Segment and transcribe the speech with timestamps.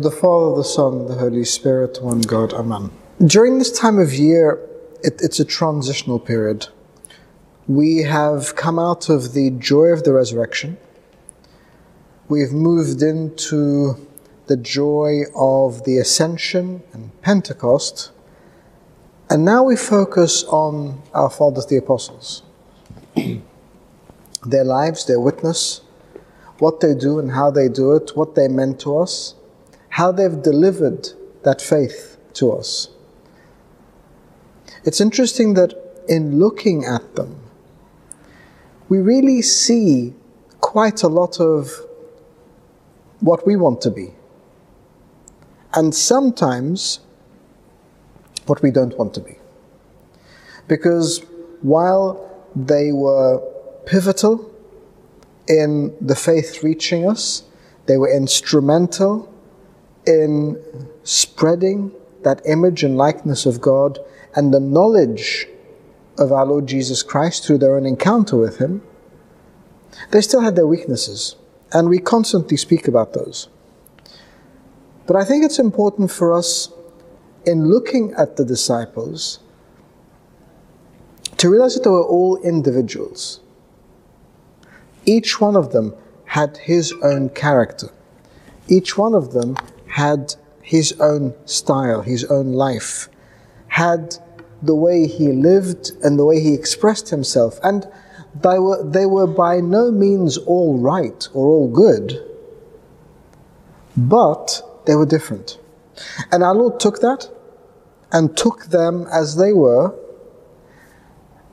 [0.00, 2.90] the Father, the Son, the Holy Spirit, one God, Amen.
[3.24, 4.58] During this time of year,
[5.02, 6.68] it, it's a transitional period.
[7.66, 10.78] We have come out of the joy of the resurrection.
[12.28, 14.06] We've moved into
[14.46, 18.10] the joy of the ascension and Pentecost.
[19.30, 22.42] And now we focus on our fathers, the apostles.
[24.46, 25.82] their lives, their witness,
[26.58, 29.34] what they do and how they do it, what they meant to us,
[29.98, 31.08] how they've delivered
[31.42, 32.88] that faith to us.
[34.84, 35.74] It's interesting that
[36.08, 37.40] in looking at them,
[38.88, 40.14] we really see
[40.60, 41.72] quite a lot of
[43.18, 44.10] what we want to be.
[45.74, 47.00] And sometimes
[48.46, 49.36] what we don't want to be.
[50.68, 51.24] Because
[51.60, 52.08] while
[52.54, 53.40] they were
[53.84, 54.48] pivotal
[55.48, 57.42] in the faith reaching us,
[57.86, 59.34] they were instrumental
[60.08, 60.60] in
[61.04, 61.92] spreading
[62.24, 63.98] that image and likeness of God
[64.34, 65.46] and the knowledge
[66.18, 68.82] of our Lord Jesus Christ through their own encounter with Him,
[70.10, 71.36] they still had their weaknesses,
[71.72, 73.48] and we constantly speak about those.
[75.06, 76.72] But I think it's important for us
[77.44, 79.40] in looking at the disciples
[81.36, 83.40] to realize that they were all individuals.
[85.04, 85.94] Each one of them
[86.24, 87.88] had his own character.
[88.68, 89.56] Each one of them
[89.98, 93.08] had his own style, his own life,
[93.66, 94.16] had
[94.62, 97.58] the way he lived and the way he expressed himself.
[97.64, 97.86] And
[98.46, 102.06] they were, they were by no means all right or all good,
[103.96, 105.58] but they were different.
[106.30, 107.28] And our Lord took that
[108.12, 109.94] and took them as they were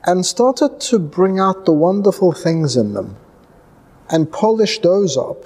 [0.04, 3.16] and started to bring out the wonderful things in them
[4.08, 5.42] and polish those up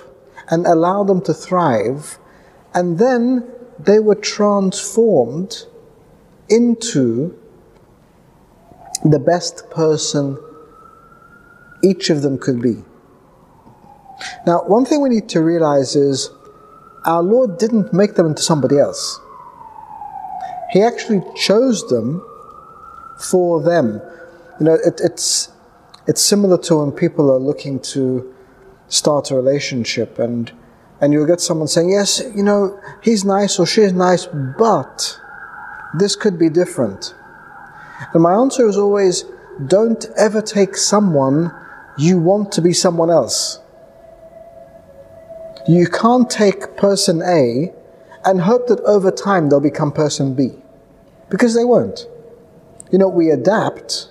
[0.50, 2.18] and allow them to thrive.
[2.74, 5.66] And then they were transformed
[6.48, 7.36] into
[9.04, 10.38] the best person
[11.82, 12.84] each of them could be.
[14.46, 16.30] Now, one thing we need to realize is
[17.06, 19.18] our Lord didn't make them into somebody else.
[20.70, 22.22] He actually chose them
[23.18, 24.00] for them.
[24.58, 25.50] You know, it, it's,
[26.06, 28.34] it's similar to when people are looking to
[28.88, 30.52] start a relationship and,
[31.00, 35.18] and you'll get someone saying, yes, you know, he's nice or she's nice, but
[35.94, 37.14] this could be different.
[38.12, 39.24] And my answer is always,
[39.66, 41.54] don't ever take someone
[41.96, 43.60] you want to be someone else.
[45.68, 47.72] You can't take person A
[48.24, 50.50] and hope that over time they'll become person B.
[51.28, 52.06] Because they won't.
[52.90, 54.08] You know, we adapt,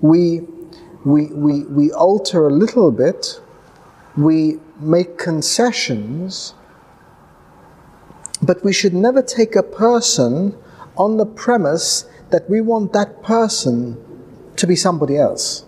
[0.00, 0.40] we,
[1.04, 3.40] we, we, we alter a little bit,
[4.24, 6.54] we make concessions,
[8.42, 10.56] but we should never take a person
[10.96, 13.96] on the premise that we want that person
[14.56, 15.64] to be somebody else,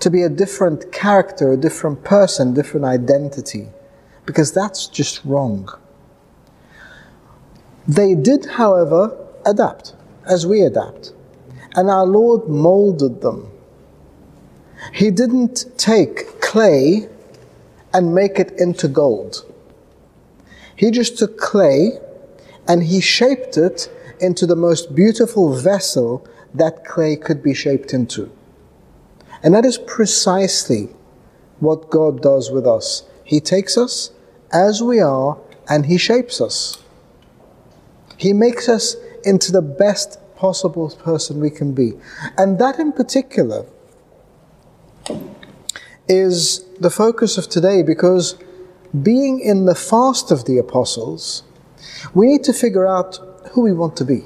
[0.00, 3.68] to be a different character, a different person, different identity,
[4.26, 5.68] because that's just wrong.
[7.86, 9.94] They did, however, adapt,
[10.26, 11.12] as we adapt.
[11.74, 13.50] And our Lord molded them.
[14.92, 17.08] He didn't take clay
[17.92, 19.44] and make it into gold.
[20.76, 21.98] He just took clay
[22.68, 23.90] and he shaped it
[24.20, 28.30] into the most beautiful vessel that clay could be shaped into.
[29.42, 30.88] And that is precisely
[31.58, 33.04] what God does with us.
[33.24, 34.10] He takes us
[34.52, 36.78] as we are and He shapes us.
[38.16, 41.92] He makes us into the best possible person we can be.
[42.36, 43.66] And that in particular
[46.10, 48.34] is the focus of today because
[49.02, 51.44] being in the fast of the apostles,
[52.14, 53.18] we need to figure out
[53.52, 54.24] who we want to be.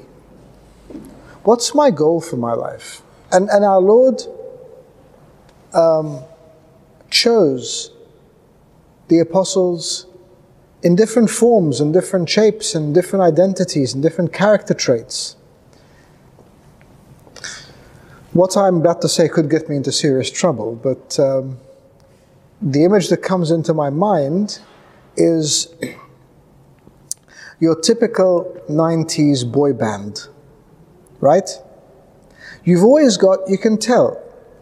[1.43, 3.03] What's my goal for my life?
[3.31, 4.23] And, and our Lord
[5.75, 6.23] um,
[7.11, 7.91] chose
[9.07, 10.07] the apostles
[10.81, 15.35] in different forms and different shapes and different identities and different character traits.
[18.33, 21.59] What I'm about to say could get me into serious trouble, but um,
[22.65, 24.59] the image that comes into my mind
[25.15, 25.73] is
[27.59, 30.27] your typical 90s boy band,
[31.21, 31.47] right?
[32.63, 34.19] You've always got, you can tell,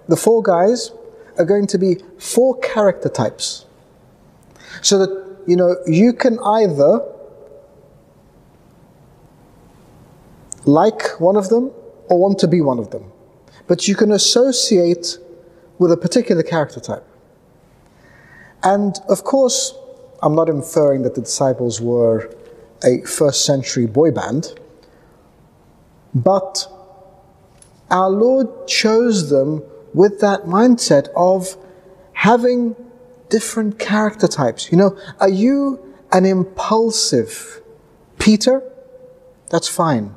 [0.09, 0.91] the four guys
[1.37, 3.65] are going to be four character types.
[4.81, 6.99] So that, you know, you can either
[10.65, 11.71] like one of them
[12.09, 13.11] or want to be one of them.
[13.67, 15.17] But you can associate
[15.79, 17.07] with a particular character type.
[18.63, 19.75] And of course,
[20.21, 22.33] I'm not inferring that the disciples were
[22.83, 24.57] a first century boy band,
[26.13, 26.67] but
[27.91, 29.63] our Lord chose them
[29.93, 31.57] with that mindset of
[32.13, 32.75] having
[33.29, 34.71] different character types.
[34.71, 35.79] You know, are you
[36.11, 37.61] an impulsive
[38.17, 38.63] Peter?
[39.49, 40.15] That's fine.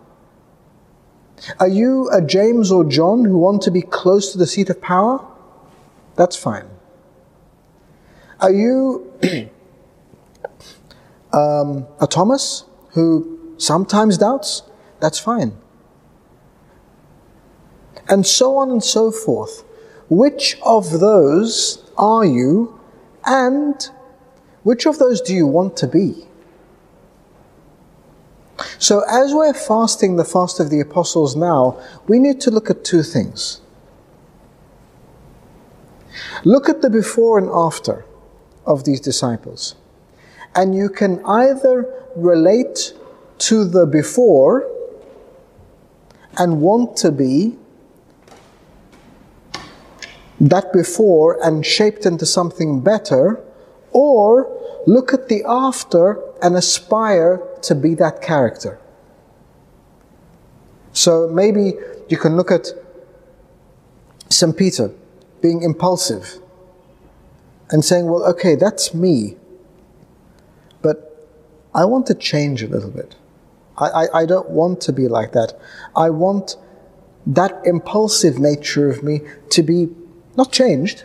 [1.58, 4.80] Are you a James or John who want to be close to the seat of
[4.80, 5.24] power?
[6.14, 6.66] That's fine.
[8.40, 9.12] Are you
[11.32, 14.62] um, a Thomas who sometimes doubts?
[15.00, 15.56] That's fine.
[18.08, 19.64] And so on and so forth.
[20.08, 22.78] Which of those are you
[23.24, 23.88] and
[24.62, 26.26] which of those do you want to be?
[28.78, 32.84] So, as we're fasting the fast of the apostles now, we need to look at
[32.84, 33.60] two things.
[36.44, 38.04] Look at the before and after
[38.66, 39.74] of these disciples.
[40.54, 42.94] And you can either relate
[43.38, 44.68] to the before
[46.38, 47.56] and want to be
[50.40, 53.40] that before and shaped into something better,
[53.92, 54.50] or
[54.86, 58.78] look at the after and aspire to be that character.
[60.92, 61.74] So maybe
[62.08, 62.68] you can look at
[64.28, 64.56] St.
[64.56, 64.90] Peter
[65.40, 66.38] being impulsive
[67.70, 69.36] and saying, well, okay, that's me,
[70.82, 71.28] but
[71.74, 73.16] I want to change a little bit.
[73.76, 75.58] I, I, I don't want to be like that.
[75.94, 76.56] I want
[77.26, 79.20] that impulsive nature of me
[79.50, 79.88] to be
[80.36, 81.04] not changed,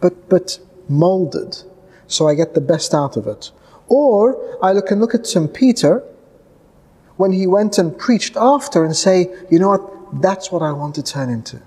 [0.00, 0.58] but, but
[0.88, 1.62] molded
[2.10, 3.52] so I get the best out of it.
[3.86, 5.54] Or I look and look at St.
[5.54, 6.02] Peter
[7.16, 10.96] when he went and preached after and say, you know what, that's what I want
[10.96, 11.62] to turn into.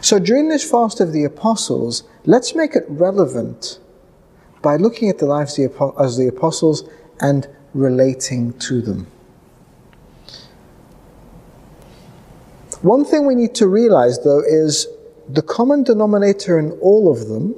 [0.00, 3.78] So during this fast of the apostles, let's make it relevant
[4.62, 6.88] by looking at the lives of the apostles
[7.20, 9.06] and relating to them.
[12.82, 14.86] One thing we need to realize, though, is
[15.28, 17.54] the common denominator in all of them,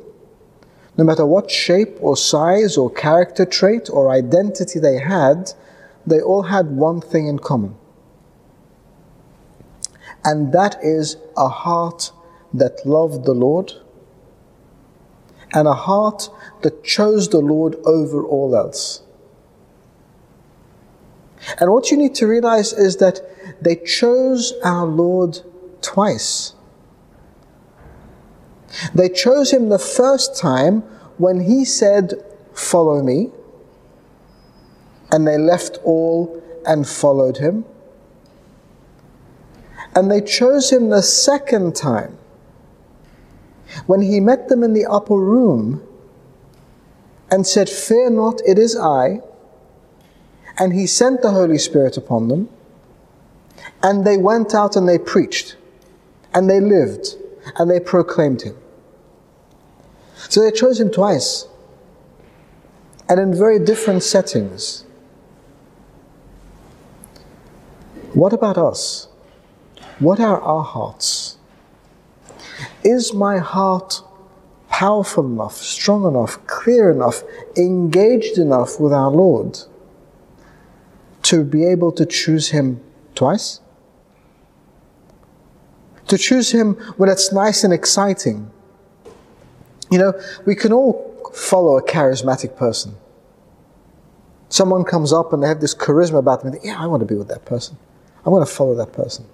[0.96, 5.52] no matter what shape or size or character trait or identity they had,
[6.06, 7.74] they all had one thing in common.
[10.24, 12.12] And that is a heart
[12.52, 13.72] that loved the Lord
[15.52, 16.28] and a heart
[16.62, 19.02] that chose the Lord over all else.
[21.60, 23.20] And what you need to realize is that
[23.62, 25.40] they chose our Lord
[25.80, 26.54] twice.
[28.94, 30.82] They chose him the first time
[31.16, 33.30] when he said, Follow me.
[35.10, 37.64] And they left all and followed him.
[39.94, 42.18] And they chose him the second time
[43.86, 45.82] when he met them in the upper room
[47.30, 49.20] and said, Fear not, it is I.
[50.58, 52.48] And he sent the Holy Spirit upon them.
[53.82, 55.56] And they went out and they preached.
[56.34, 57.14] And they lived.
[57.56, 58.56] And they proclaimed him.
[60.28, 61.46] So they chose him twice.
[63.08, 64.84] And in very different settings.
[68.14, 69.08] What about us?
[69.98, 71.27] What are our hearts?
[72.84, 74.02] Is my heart
[74.68, 77.22] powerful enough, strong enough, clear enough,
[77.56, 79.58] engaged enough with our Lord
[81.22, 82.80] to be able to choose Him
[83.14, 83.60] twice?
[86.06, 88.50] To choose Him when it's nice and exciting.
[89.90, 92.94] You know, we can all follow a charismatic person.
[94.48, 96.54] Someone comes up and they have this charisma about them.
[96.62, 97.76] yeah, I want to be with that person.
[98.24, 99.26] I want to follow that person.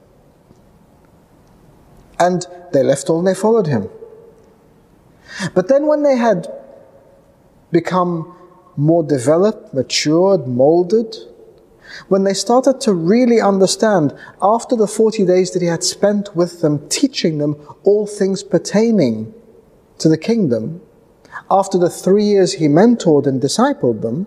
[2.18, 3.88] And they left all and they followed him.
[5.54, 6.48] But then when they had
[7.70, 8.36] become
[8.76, 11.16] more developed, matured, molded,
[12.08, 16.60] when they started to really understand after the 40 days that he had spent with
[16.60, 19.32] them, teaching them all things pertaining
[19.98, 20.80] to the kingdom,
[21.50, 24.26] after the three years he mentored and discipled them,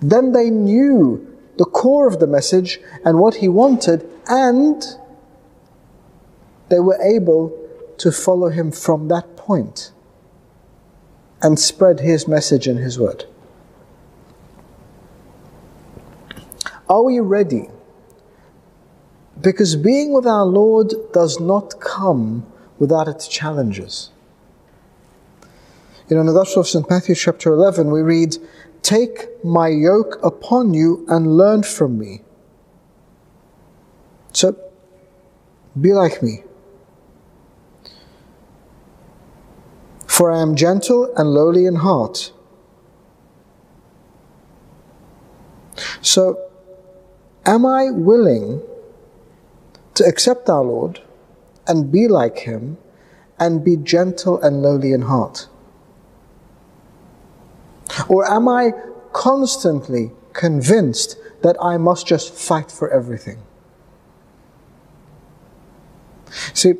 [0.00, 1.26] then they knew
[1.56, 4.96] the core of the message and what he wanted, and
[6.70, 7.56] they were able
[7.98, 9.92] to follow him from that point
[11.42, 13.26] and spread his message and his word.
[16.88, 17.68] Are we ready?
[19.40, 22.46] Because being with our Lord does not come
[22.78, 24.10] without its challenges.
[26.08, 26.88] You know, in the Gospel of St.
[26.90, 28.36] Matthew, chapter 11, we read,
[28.82, 32.22] Take my yoke upon you and learn from me.
[34.32, 34.56] So,
[35.80, 36.42] be like me.
[40.10, 42.32] For I am gentle and lowly in heart.
[46.02, 46.50] So,
[47.46, 48.60] am I willing
[49.94, 51.00] to accept our Lord
[51.68, 52.76] and be like Him
[53.38, 55.46] and be gentle and lowly in heart?
[58.08, 58.72] Or am I
[59.12, 63.38] constantly convinced that I must just fight for everything?
[66.52, 66.74] See,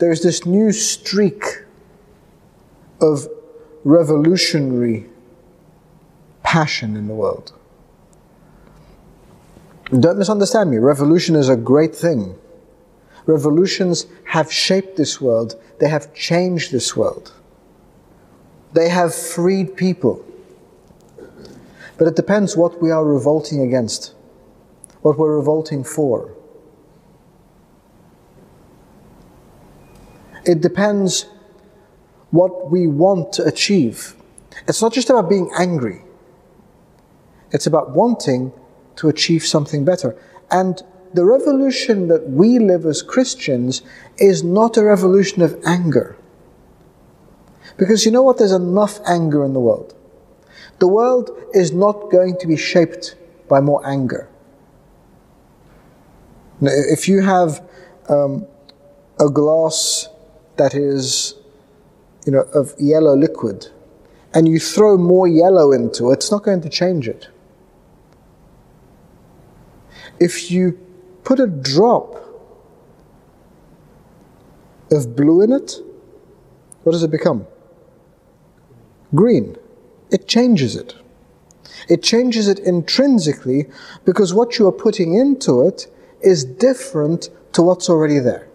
[0.00, 1.63] there's this new streak
[3.00, 3.28] of
[3.84, 5.06] revolutionary
[6.42, 7.52] passion in the world.
[10.00, 10.78] Don't misunderstand me.
[10.78, 12.36] Revolution is a great thing.
[13.26, 15.60] Revolutions have shaped this world.
[15.80, 17.32] They have changed this world.
[18.72, 20.24] They have freed people.
[21.96, 24.14] But it depends what we are revolting against,
[25.02, 26.34] what we're revolting for.
[30.44, 31.26] It depends
[32.34, 34.16] what we want to achieve.
[34.66, 36.02] It's not just about being angry,
[37.52, 38.52] it's about wanting
[38.96, 40.16] to achieve something better.
[40.50, 43.82] And the revolution that we live as Christians
[44.18, 46.16] is not a revolution of anger.
[47.76, 48.38] Because you know what?
[48.38, 49.94] There's enough anger in the world.
[50.80, 53.14] The world is not going to be shaped
[53.48, 54.28] by more anger.
[56.60, 57.62] If you have
[58.08, 58.46] um,
[59.20, 60.08] a glass
[60.56, 61.34] that is,
[62.24, 63.68] you know, of yellow liquid,
[64.32, 67.28] and you throw more yellow into it, it's not going to change it.
[70.18, 70.78] If you
[71.24, 72.16] put a drop
[74.90, 75.76] of blue in it,
[76.82, 77.46] what does it become?
[79.14, 79.56] Green.
[80.10, 80.94] It changes it.
[81.88, 83.66] It changes it intrinsically
[84.04, 85.86] because what you are putting into it
[86.20, 88.48] is different to what's already there.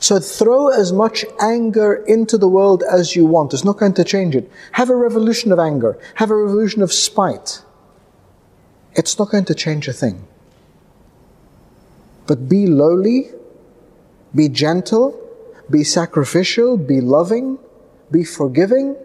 [0.00, 3.52] So throw as much anger into the world as you want.
[3.52, 4.50] It's not going to change it.
[4.72, 5.98] Have a revolution of anger.
[6.14, 7.62] Have a revolution of spite.
[8.94, 10.26] It's not going to change a thing.
[12.26, 13.28] But be lowly,
[14.34, 15.20] be gentle,
[15.68, 17.58] be sacrificial, be loving,
[18.10, 18.96] be forgiving.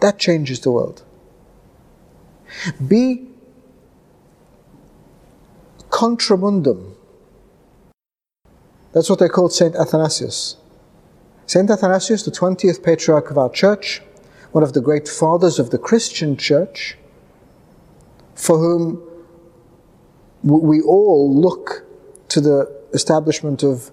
[0.00, 1.04] That changes the world.
[2.86, 3.28] Be
[5.90, 6.95] contramundum.
[8.96, 10.56] That's what they called Saint Athanasius.
[11.44, 14.00] Saint Athanasius, the 20th patriarch of our church,
[14.52, 16.96] one of the great fathers of the Christian church,
[18.34, 19.06] for whom
[20.42, 21.84] we all look
[22.28, 23.90] to the establishment of,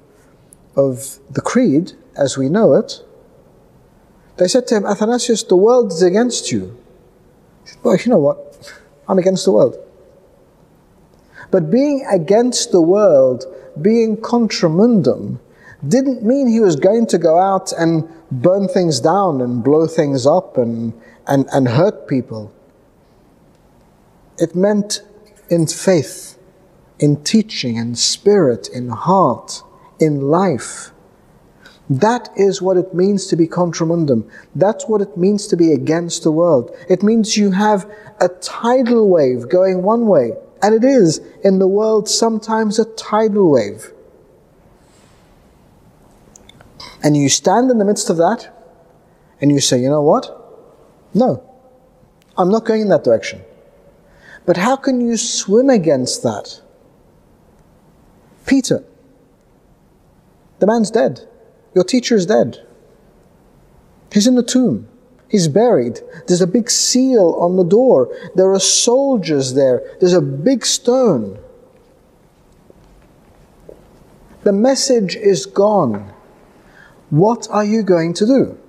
[0.78, 3.04] of the creed as we know it,
[4.38, 6.82] they said to him, Athanasius, the world is against you.
[7.66, 8.74] He said, well, you know what?
[9.10, 9.76] I'm against the world.
[11.52, 13.44] But being against the world,
[13.82, 15.40] being contramundum,
[15.88, 20.26] didn't mean he was going to go out and burn things down and blow things
[20.26, 20.94] up and,
[21.28, 22.54] and, and hurt people.
[24.38, 25.02] It meant
[25.50, 26.38] in faith,
[27.00, 29.62] in teaching, in spirit, in heart,
[30.00, 30.92] in life.
[31.90, 34.30] That is what it means to be contramundum.
[34.56, 36.76] That's what it means to be against the world.
[36.90, 37.90] It means you have
[38.22, 43.52] a tidal wave going one way, and it is in the world sometimes a tidal
[43.52, 43.92] wave.
[47.04, 48.50] And you stand in the midst of that,
[49.42, 50.40] and you say, you know what?
[51.14, 51.44] No,
[52.38, 53.42] I'm not going in that direction.
[54.46, 56.62] But how can you swim against that?
[58.46, 58.86] Peter,
[60.60, 61.28] the man's dead.
[61.76, 62.66] Your teacher is dead.
[64.14, 64.88] He's in the tomb.
[65.34, 66.00] He's buried.
[66.28, 68.16] There's a big seal on the door.
[68.36, 69.82] There are soldiers there.
[70.00, 71.40] There's a big stone.
[74.44, 76.14] The message is gone.
[77.10, 78.60] What are you going to do?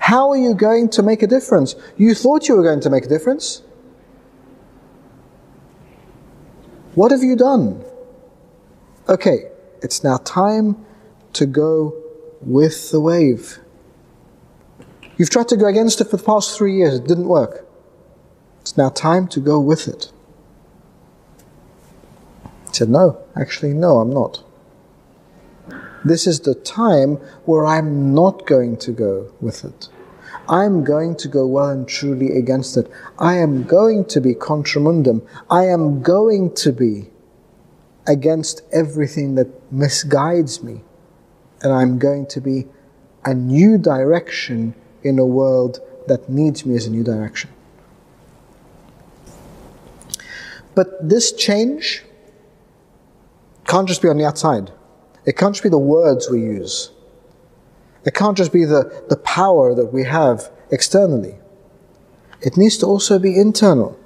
[0.00, 1.76] How are you going to make a difference?
[1.96, 3.62] You thought you were going to make a difference.
[6.96, 7.84] What have you done?
[9.08, 9.52] Okay,
[9.82, 10.84] it's now time
[11.34, 11.94] to go
[12.40, 13.60] with the wave.
[15.18, 17.66] You've tried to go against it for the past three years, it didn't work.
[18.60, 20.12] It's now time to go with it.
[22.68, 24.44] He said, No, actually, no, I'm not.
[26.04, 29.88] This is the time where I'm not going to go with it.
[30.48, 32.90] I'm going to go well and truly against it.
[33.18, 35.26] I am going to be contramundum.
[35.50, 37.10] I am going to be
[38.06, 40.82] against everything that misguides me.
[41.60, 42.66] And I'm going to be
[43.24, 44.74] a new direction
[45.08, 47.50] in a world that needs me as a new direction.
[50.74, 52.04] But this change
[53.66, 54.70] can't just be on the outside.
[55.26, 56.90] It can't just be the words we use.
[58.04, 61.34] It can't just be the, the power that we have externally.
[62.40, 63.98] It needs to also be internal.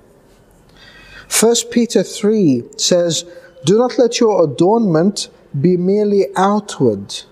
[1.40, 3.25] 1 Peter 3 says,
[3.64, 5.28] Do not let your adornment
[5.61, 7.23] be merely outward.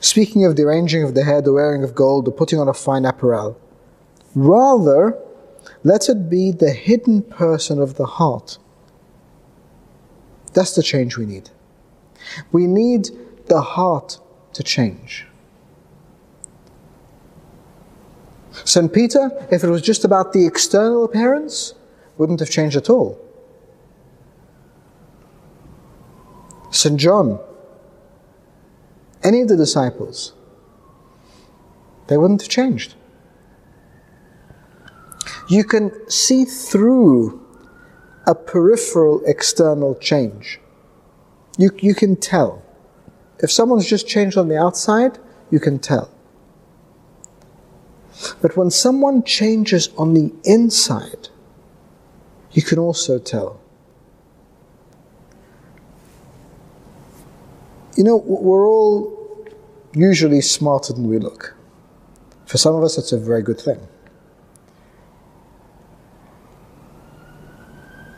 [0.00, 2.76] Speaking of the arranging of the hair, the wearing of gold, the putting on of
[2.76, 3.58] fine apparel.
[4.34, 5.18] Rather,
[5.82, 8.58] let it be the hidden person of the heart.
[10.52, 11.50] That's the change we need.
[12.52, 13.10] We need
[13.46, 14.18] the heart
[14.54, 15.26] to change.
[18.64, 18.92] St.
[18.92, 21.74] Peter, if it was just about the external appearance,
[22.16, 23.20] wouldn't have changed at all.
[26.70, 26.98] St.
[26.98, 27.38] John,
[29.26, 30.32] any of the disciples,
[32.06, 32.94] they wouldn't have changed.
[35.48, 37.44] You can see through
[38.26, 40.60] a peripheral external change.
[41.58, 42.62] You, you can tell.
[43.40, 45.18] If someone's just changed on the outside,
[45.50, 46.10] you can tell.
[48.40, 51.28] But when someone changes on the inside,
[52.52, 53.60] you can also tell.
[57.96, 59.15] You know, we're all
[59.96, 61.56] usually smarter than we look.
[62.44, 63.80] For some of us, it's a very good thing.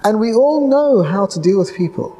[0.03, 2.17] And we all know how to deal with people.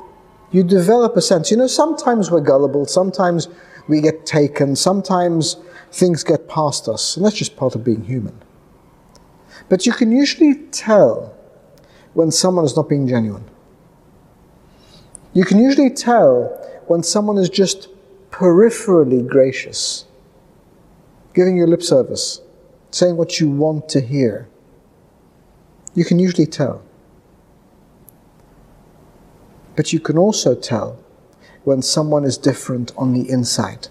[0.53, 1.51] You develop a sense.
[1.51, 3.49] You know, sometimes we're gullible, sometimes
[3.89, 5.57] we get taken, sometimes
[5.91, 8.41] things get past us, and that's just part of being human.
[9.69, 11.35] But you can usually tell
[12.15, 13.45] when someone is not being genuine.
[15.35, 16.49] You can usually tell
[16.87, 17.89] when someone is just
[18.39, 20.05] peripherally gracious,
[21.35, 22.41] giving you lip service,
[22.93, 24.49] saying what you want to hear.
[25.97, 26.81] You can usually tell.
[29.75, 31.01] But you can also tell
[31.65, 33.89] when someone is different on the inside.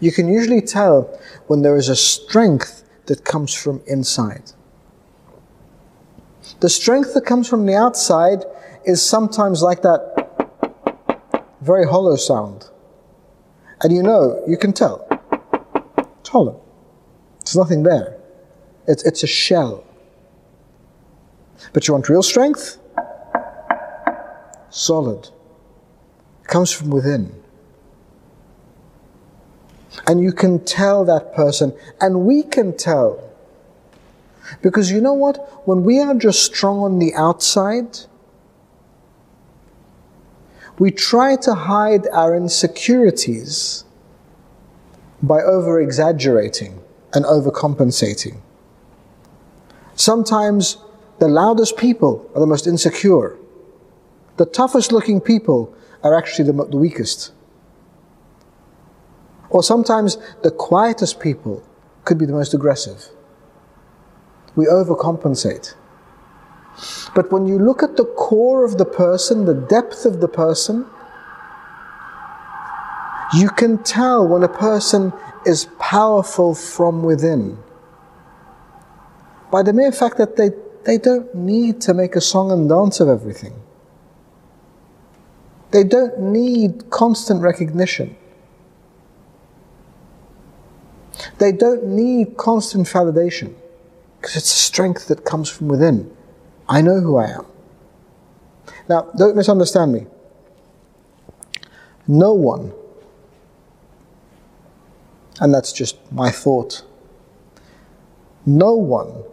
[0.00, 4.52] You can usually tell when there is a strength that comes from inside.
[6.60, 8.44] The strength that comes from the outside
[8.84, 10.13] is sometimes like that
[11.64, 12.68] very hollow sound.
[13.82, 15.08] And you know, you can tell.
[16.20, 16.62] It's hollow.
[17.44, 18.18] There's nothing there.
[18.86, 19.82] It's, it's a shell.
[21.72, 22.78] But you want real strength?
[24.68, 25.28] Solid.
[26.42, 27.34] It comes from within.
[30.06, 33.22] And you can tell that person, and we can tell.
[34.60, 35.66] Because you know what?
[35.66, 38.00] When we are just strong on the outside,
[40.78, 43.84] we try to hide our insecurities
[45.22, 46.80] by over exaggerating
[47.12, 48.38] and overcompensating.
[49.94, 50.78] Sometimes
[51.20, 53.36] the loudest people are the most insecure.
[54.36, 57.32] The toughest looking people are actually the, the weakest.
[59.48, 61.62] Or sometimes the quietest people
[62.04, 63.08] could be the most aggressive.
[64.56, 65.74] We overcompensate.
[67.14, 70.86] But when you look at the core of the person, the depth of the person,
[73.32, 75.12] you can tell when a person
[75.46, 77.58] is powerful from within.
[79.50, 80.50] By the mere fact that they,
[80.84, 83.54] they don't need to make a song and dance of everything.
[85.70, 88.16] They don't need constant recognition.
[91.38, 93.54] They don't need constant validation
[94.20, 96.10] because it's a strength that comes from within.
[96.68, 97.46] I know who I am.
[98.88, 100.06] Now, don't misunderstand me.
[102.06, 102.72] No one,
[105.40, 106.84] and that's just my thought,
[108.46, 109.24] no one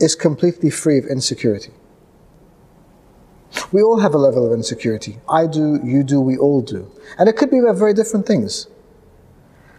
[0.00, 1.72] is completely free of insecurity.
[3.72, 5.18] We all have a level of insecurity.
[5.28, 6.90] I do, you do, we all do.
[7.18, 8.68] And it could be about very different things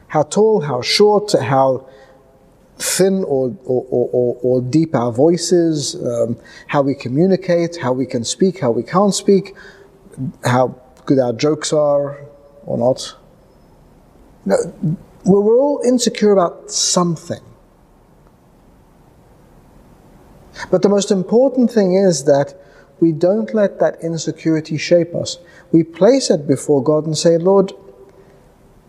[0.10, 1.88] how tall, how short, how
[2.80, 6.38] thin or, or, or, or deep our voices, um,
[6.68, 9.56] how we communicate, how we can speak, how we can't speak,
[10.46, 12.26] how good our jokes are
[12.66, 13.16] or not.
[14.46, 14.56] No,
[15.26, 17.42] we're all insecure about something.
[20.72, 22.56] But the most important thing is that
[23.00, 25.38] we don't let that insecurity shape us.
[25.72, 27.74] We place it before God and say, Lord,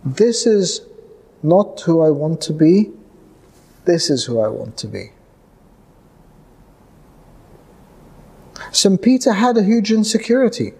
[0.04, 0.82] this is
[1.42, 2.92] not who I want to be,
[3.84, 5.10] this is who I want to be.
[8.72, 9.00] St.
[9.00, 10.72] Peter had a huge insecurity.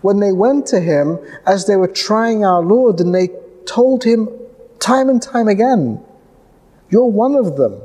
[0.00, 3.30] When they went to him as they were trying our Lord and they
[3.66, 4.28] told him
[4.78, 6.04] time and time again,
[6.90, 7.80] You're one of them.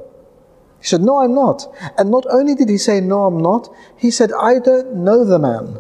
[0.79, 1.65] He said, No, I'm not.
[1.97, 5.39] And not only did he say, No, I'm not, he said, I don't know the
[5.39, 5.79] man.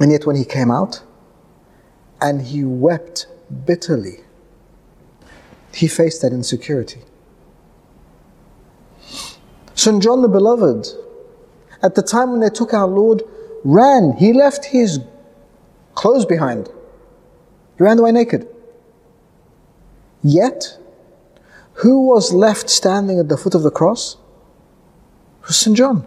[0.00, 1.02] And yet, when he came out
[2.22, 3.26] and he wept
[3.66, 4.20] bitterly,
[5.72, 7.00] he faced that insecurity.
[9.74, 10.02] St.
[10.02, 10.88] John the Beloved,
[11.82, 13.22] at the time when they took our Lord,
[13.64, 14.12] ran.
[14.18, 15.00] He left his
[15.94, 16.68] clothes behind.
[17.78, 18.46] He ran away naked.
[20.22, 20.76] Yet,
[21.74, 24.16] who was left standing at the foot of the cross?
[25.42, 25.76] It was St.
[25.76, 26.06] John.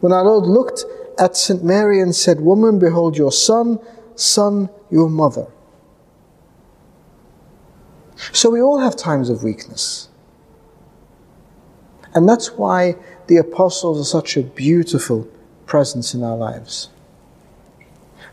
[0.00, 0.84] When our Lord looked
[1.18, 1.64] at St.
[1.64, 3.80] Mary and said, Woman, behold your son,
[4.14, 5.46] son, your mother.
[8.16, 10.08] So we all have times of weakness.
[12.14, 12.96] And that's why
[13.26, 15.28] the apostles are such a beautiful
[15.66, 16.90] presence in our lives.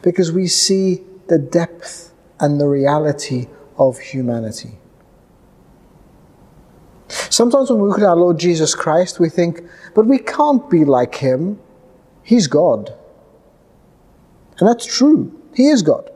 [0.01, 4.77] Because we see the depth and the reality of humanity.
[7.07, 9.61] Sometimes when we look at our Lord Jesus Christ, we think,
[9.95, 11.59] but we can't be like him.
[12.23, 12.93] He's God.
[14.59, 15.31] And that's true.
[15.55, 16.10] He is God.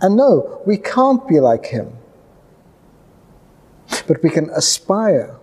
[0.00, 1.92] And no, we can't be like him.
[4.06, 5.36] But we can aspire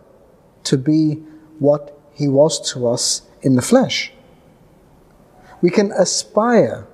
[0.64, 1.24] to be
[1.60, 4.12] what he was to us in the flesh.
[5.62, 6.88] We can aspire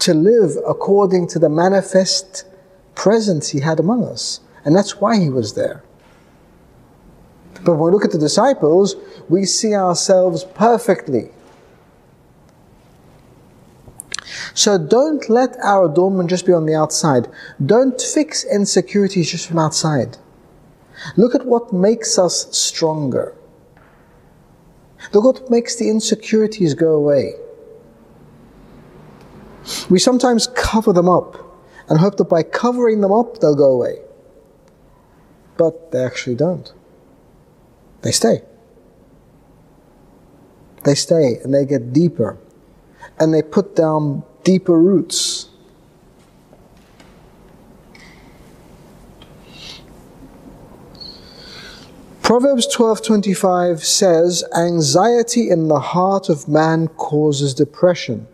[0.00, 2.44] to live according to the manifest
[2.94, 4.40] presence he had among us.
[4.64, 5.82] And that's why he was there.
[7.64, 8.96] But when we look at the disciples,
[9.28, 11.30] we see ourselves perfectly.
[14.54, 17.28] So don't let our adornment just be on the outside.
[17.64, 20.18] Don't fix insecurities just from outside.
[21.16, 23.34] Look at what makes us stronger.
[25.12, 27.34] Look what makes the insecurities go away.
[29.88, 31.38] We sometimes cover them up
[31.88, 33.98] and hope that by covering them up, they'll go away.
[35.56, 36.72] But they actually don't.
[38.02, 38.42] They stay.
[40.84, 42.38] They stay and they get deeper
[43.18, 45.48] and they put down deeper roots.
[52.22, 58.26] Proverbs 12:25 says, "Anxiety in the heart of man causes depression,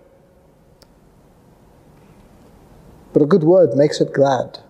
[3.13, 4.61] but a good word makes it glad."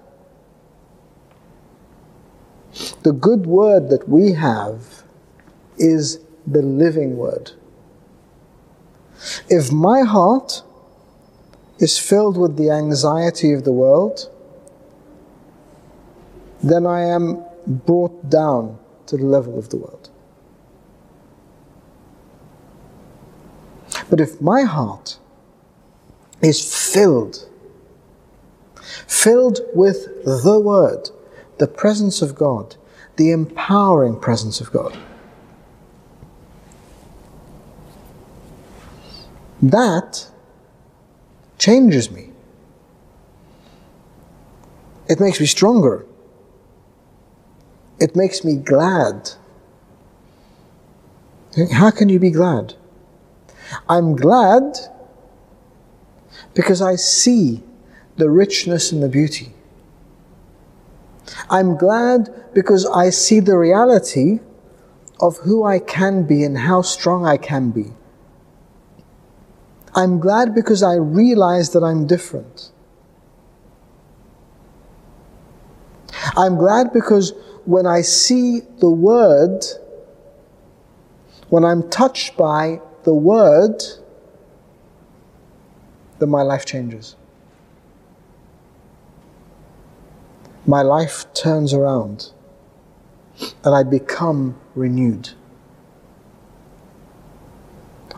[3.03, 5.03] The good word that we have
[5.77, 7.53] is the living word.
[9.48, 10.62] If my heart
[11.79, 14.31] is filled with the anxiety of the world,
[16.62, 20.11] then I am brought down to the level of the world.
[24.11, 25.19] But if my heart
[26.43, 27.49] is filled,
[29.07, 31.11] filled with the Word,
[31.59, 32.77] the presence of God,
[33.17, 34.97] the empowering presence of God,
[39.61, 40.31] that
[41.59, 42.31] changes me.
[45.09, 46.07] It makes me stronger.
[47.99, 49.31] It makes me glad.
[51.73, 52.75] How can you be glad?
[53.88, 54.77] I'm glad
[56.55, 57.62] because I see
[58.16, 59.53] the richness and the beauty.
[61.51, 64.40] I'm glad because I see the reality
[65.21, 67.92] of who I can be and how strong I can be.
[69.94, 72.70] I'm glad because I realize that I'm different.
[76.37, 77.33] I'm glad because
[77.64, 79.64] when I see the Word,
[81.48, 83.83] when I'm touched by the Word,
[86.18, 87.16] then my life changes.
[90.66, 92.31] My life turns around
[93.64, 95.31] and I become renewed.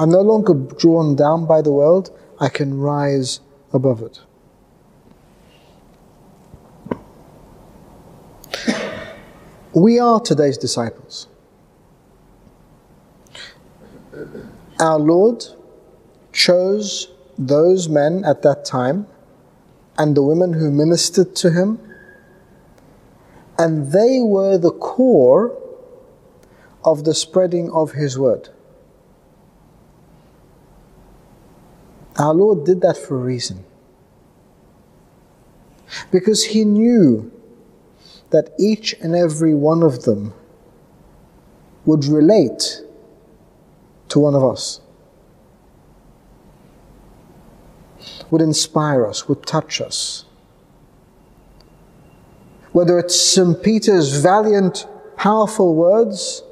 [0.00, 2.10] I'm no longer drawn down by the world,
[2.40, 4.20] I can rise above it.
[9.74, 11.28] We are today's disciples.
[14.80, 15.44] Our Lord
[16.32, 19.06] chose those men at that time
[19.98, 21.78] and the women who ministered to him,
[23.58, 25.54] and they were the core
[26.86, 28.48] of the spreading of his word.
[32.20, 33.64] Our Lord did that for a reason.
[36.12, 37.32] Because he knew
[38.28, 40.34] that each and every one of them
[41.86, 42.82] would relate
[44.10, 44.82] to one of us,
[48.30, 50.26] would inspire us, would touch us.
[52.72, 53.62] Whether it's St.
[53.62, 56.42] Peter's valiant, powerful words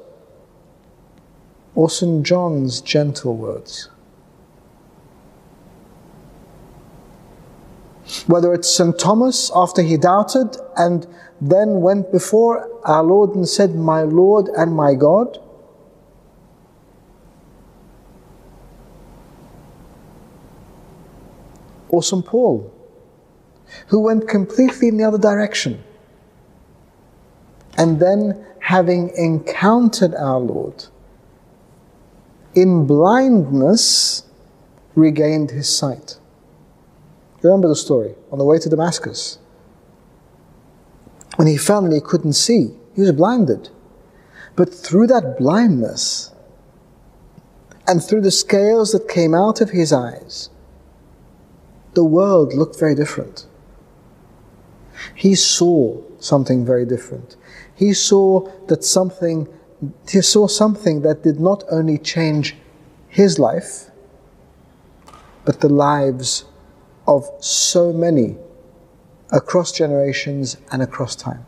[1.75, 2.25] or St.
[2.25, 3.89] John's gentle words.
[8.27, 8.97] Whether it's St.
[8.97, 11.07] Thomas after he doubted and
[11.41, 15.39] then went before our Lord and said, My Lord and my God.
[21.89, 22.25] Or St.
[22.25, 22.71] Paul,
[23.87, 25.83] who went completely in the other direction.
[27.77, 30.85] And then, having encountered our Lord,
[32.53, 34.23] in blindness,
[34.95, 36.19] regained his sight.
[37.41, 39.39] Remember the story on the way to Damascus.
[41.37, 43.69] When he fell and he couldn't see, he was blinded.
[44.55, 46.33] But through that blindness
[47.87, 50.49] and through the scales that came out of his eyes,
[51.93, 53.47] the world looked very different.
[55.15, 57.37] He saw something very different.
[57.73, 59.47] He saw that something
[60.09, 62.57] he saw something that did not only change
[63.07, 63.89] his life,
[65.45, 66.43] but the lives
[67.09, 68.37] of so many
[69.31, 71.43] across generations and across time.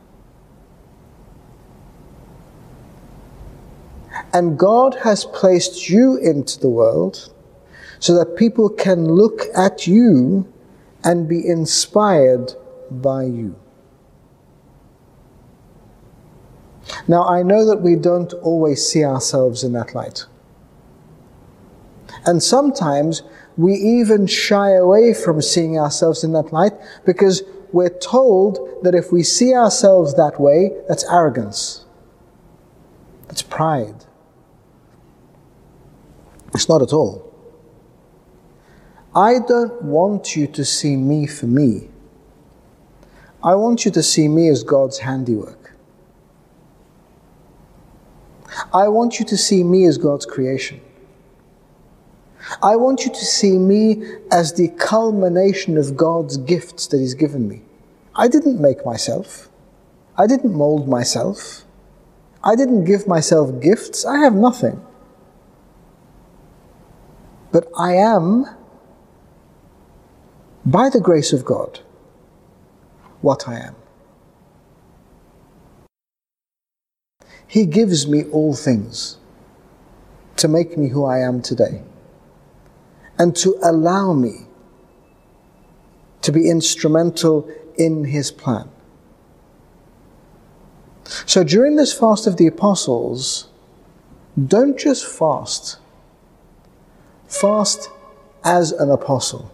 [4.34, 7.32] And God has placed you into the world
[8.00, 10.52] so that people can look at you
[11.04, 12.54] and be inspired
[12.90, 13.56] by you.
[17.08, 20.26] Now, I know that we don't always see ourselves in that light.
[22.26, 23.22] And sometimes
[23.62, 26.74] we even shy away from seeing ourselves in that light
[27.06, 31.86] because we're told that if we see ourselves that way, that's arrogance.
[33.28, 34.06] That's pride.
[36.54, 37.32] It's not at all.
[39.16, 41.90] I don't want you to see me for me.
[43.44, 45.74] I want you to see me as God's handiwork.
[48.74, 50.82] I want you to see me as God's creation.
[52.62, 57.48] I want you to see me as the culmination of God's gifts that He's given
[57.48, 57.62] me.
[58.16, 59.50] I didn't make myself.
[60.18, 61.64] I didn't mold myself.
[62.44, 64.06] I didn't give myself gifts.
[64.06, 64.82] I have nothing.
[67.52, 68.46] But I am,
[70.66, 71.80] by the grace of God,
[73.22, 73.76] what I am.
[77.48, 79.18] He gives me all things
[80.38, 81.84] to make me who I am today
[83.22, 84.48] and to allow me
[86.22, 88.68] to be instrumental in His plan.
[91.28, 93.48] So during this fast of the apostles,
[94.36, 95.78] don't just fast,
[97.28, 97.92] fast
[98.44, 99.52] as an apostle.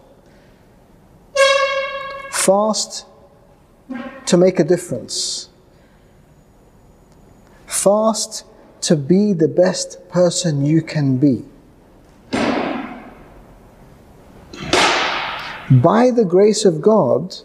[2.30, 3.04] Fast
[4.24, 5.50] to make a difference.
[7.66, 8.46] Fast
[8.80, 11.44] to be the best person you can be.
[15.70, 17.36] By the grace of God,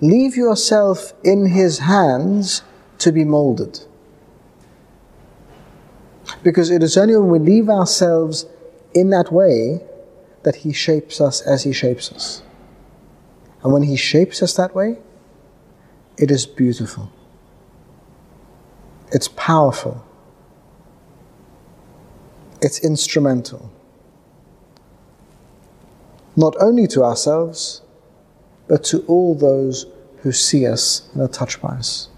[0.00, 2.62] leave yourself in His hands
[2.98, 3.80] to be molded.
[6.42, 8.46] Because it is only when we leave ourselves
[8.94, 9.80] in that way
[10.42, 12.42] that He shapes us as He shapes us.
[13.62, 14.98] And when He shapes us that way,
[16.16, 17.12] it is beautiful.
[19.12, 20.04] It's powerful.
[22.60, 23.70] It's instrumental
[26.38, 27.82] not only to ourselves,
[28.68, 29.86] but to all those
[30.18, 32.08] who see us and are touched by us.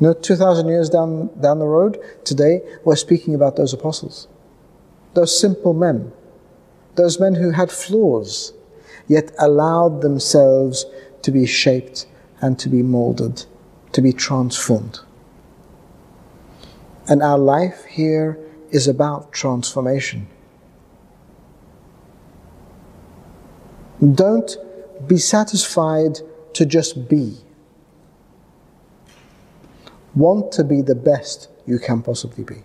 [0.00, 4.26] You know, 2,000 years down, down the road, today, we're speaking about those apostles.
[5.14, 6.12] Those simple men.
[6.96, 8.52] Those men who had flaws,
[9.06, 10.84] yet allowed themselves
[11.22, 12.06] to be shaped
[12.40, 13.44] and to be molded,
[13.92, 14.98] to be transformed.
[17.06, 18.36] And our life here
[18.70, 20.26] is about transformation.
[24.00, 24.56] Don't
[25.08, 26.20] be satisfied
[26.52, 27.36] to just be.
[30.14, 32.62] Want to be the best you can possibly be.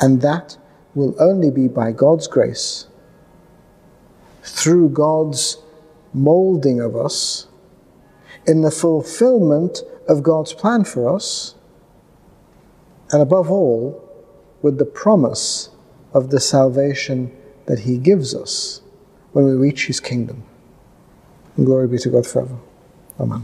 [0.00, 0.58] And that
[0.94, 2.88] will only be by God's grace,
[4.42, 5.58] through God's
[6.12, 7.46] molding of us,
[8.46, 11.54] in the fulfillment of God's plan for us,
[13.12, 14.04] and above all,
[14.60, 15.70] with the promise
[16.12, 17.34] of the salvation
[17.66, 18.82] that He gives us
[19.38, 20.42] when we reach His kingdom.
[21.56, 22.56] And glory be to God forever.